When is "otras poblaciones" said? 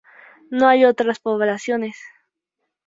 0.85-1.95